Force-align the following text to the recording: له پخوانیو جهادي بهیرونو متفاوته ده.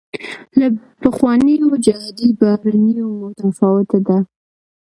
له 0.59 0.67
پخوانیو 1.01 1.69
جهادي 1.85 2.29
بهیرونو 2.39 3.05
متفاوته 3.21 3.99
ده. 4.07 4.17